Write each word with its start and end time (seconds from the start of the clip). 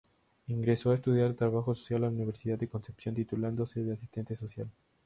Ingreso 0.47 0.89
a 0.89 0.95
estudiar 0.95 1.35
trabajo 1.35 1.75
social 1.75 1.99
a 2.03 2.07
la 2.07 2.11
Universidad 2.11 2.57
de 2.57 2.67
Concepción, 2.67 3.13
titulándose 3.13 3.83
de 3.83 3.93
Asistente 3.93 4.35
Social. 4.35 4.67